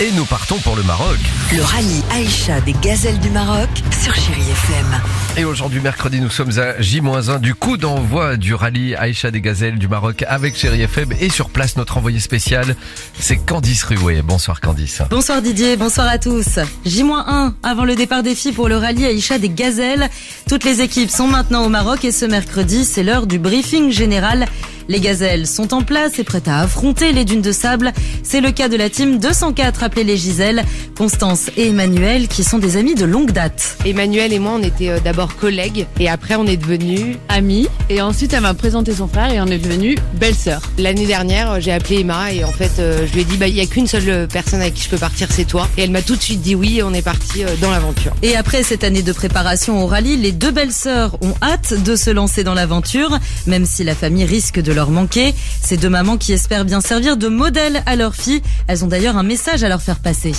[0.00, 1.18] et nous partons pour le Maroc.
[1.52, 3.68] Le rallye Aïcha des gazelles du Maroc
[4.02, 5.00] sur Chéri FM.
[5.36, 9.78] Et aujourd'hui, mercredi, nous sommes à J-1 du coup d'envoi du rallye Aïcha des gazelles
[9.78, 11.12] du Maroc avec Chéri FM.
[11.20, 12.76] Et sur place, notre envoyé spécial,
[13.18, 14.22] c'est Candice Ruet.
[14.22, 15.02] Bonsoir Candice.
[15.10, 16.58] Bonsoir Didier, bonsoir à tous.
[16.84, 20.08] J-1 avant le départ des filles pour le rallye Aïcha des gazelles.
[20.48, 24.46] Toutes les équipes sont maintenant au Maroc et ce mercredi, c'est l'heure du briefing général
[24.88, 27.92] les gazelles sont en place et prêtes à affronter les dunes de sable.
[28.22, 30.64] C'est le cas de la team 204 appelée les Giselles,
[30.96, 33.76] Constance et Emmanuel qui sont des amis de longue date.
[33.84, 38.00] Emmanuel et moi on était euh, d'abord collègues et après on est devenus amis et
[38.00, 40.62] ensuite elle m'a présenté son frère et on est devenus belle-sœur.
[40.78, 43.54] L'année dernière j'ai appelé Emma et en fait euh, je lui ai dit bah il
[43.54, 46.02] y a qu'une seule personne avec qui je peux partir c'est toi et elle m'a
[46.02, 48.12] tout de suite dit oui et on est parti euh, dans l'aventure.
[48.22, 52.10] Et après cette année de préparation au rallye, les deux belles-sœurs ont hâte de se
[52.10, 55.34] lancer dans l'aventure même si la famille risque de leur manquer.
[55.60, 58.42] Ces deux mamans qui espèrent bien servir de modèle à leurs filles.
[58.66, 60.32] Elles ont d'ailleurs un message à leur faire passer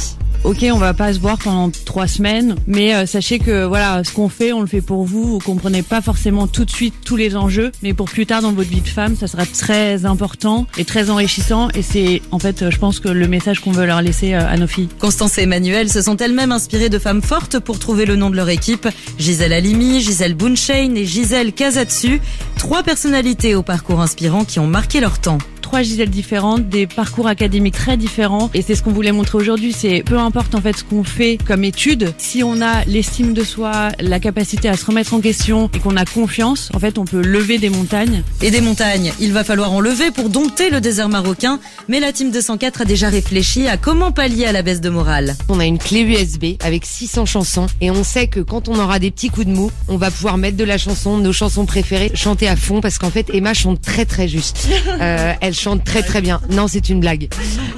[0.44, 4.12] ok, on va pas se voir pendant trois semaines, mais euh, sachez que voilà, ce
[4.12, 5.24] qu'on fait, on le fait pour vous.
[5.24, 8.52] Vous comprenez pas forcément tout de suite tous les enjeux, mais pour plus tard dans
[8.52, 11.70] votre vie de femme, ça sera très important et très enrichissant.
[11.76, 14.58] Et c'est en fait, je pense que le message qu'on veut leur laisser euh, à
[14.58, 14.90] nos filles.
[15.00, 18.36] Constance et Emmanuel se sont elles-mêmes inspirées de femmes fortes pour trouver le nom de
[18.36, 18.88] leur équipe.
[19.18, 22.20] Gisèle Halimi, Gisèle Bunchain et Gisèle Kazatsu.
[22.64, 25.38] Trois personnalités au parcours inspirant qui ont marqué leur temps
[25.74, 28.52] trois différentes, des parcours académiques très différents.
[28.54, 29.74] Et c'est ce qu'on voulait montrer aujourd'hui.
[29.74, 33.44] C'est peu importe en fait ce qu'on fait comme étude, si on a l'estime de
[33.44, 37.06] soi, la capacité à se remettre en question et qu'on a confiance, en fait, on
[37.06, 38.22] peut lever des montagnes.
[38.44, 41.60] Et des montagnes, il va falloir en lever pour dompter le désert marocain.
[41.88, 45.36] Mais la team 204 a déjà réfléchi à comment pallier à la baisse de morale.
[45.50, 49.00] On a une clé USB avec 600 chansons et on sait que quand on aura
[49.00, 52.12] des petits coups de mou, on va pouvoir mettre de la chanson, nos chansons préférées,
[52.14, 54.68] chanter à fond parce qu'en fait Emma chante très très juste.
[55.02, 56.42] Euh, elle chante très très bien.
[56.50, 57.30] Non, c'est une blague.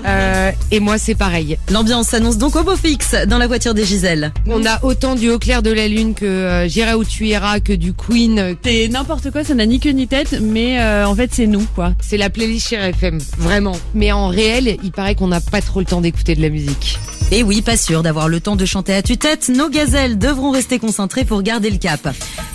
[0.06, 1.58] Euh, et moi, c'est pareil.
[1.72, 4.32] L'ambiance s'annonce donc au beau fixe dans la voiture des Giselles.
[4.48, 7.60] On a autant du Au clair de la lune que euh, J'irai où tu iras,
[7.60, 8.56] que du Queen.
[8.64, 11.66] C'est n'importe quoi, ça n'a ni queue ni tête, mais euh, en fait, c'est nous,
[11.76, 11.94] quoi.
[12.02, 13.78] C'est la playlist chez FM, vraiment.
[13.94, 17.00] Mais en réel, il paraît qu'on n'a pas trop le temps d'écouter de la musique.
[17.32, 20.78] Et oui, pas sûr d'avoir le temps de chanter à tue-tête, nos gazelles devront rester
[20.78, 22.08] concentrées pour garder le cap.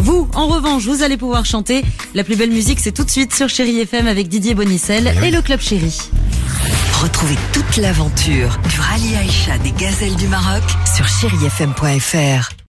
[0.02, 1.84] Vous, en revanche, vous allez pouvoir chanter.
[2.14, 5.30] La plus belle musique, c'est tout de suite sur Chéri FM avec Didier Bonicel et
[5.30, 5.98] le Club Chéri.
[7.02, 10.62] Retrouvez toute l'aventure du rallye Aïcha des gazelles du Maroc
[10.94, 12.59] sur chérifm.fr.